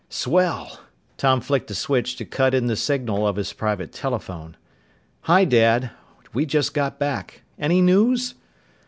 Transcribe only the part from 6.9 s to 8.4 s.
back. Any news?"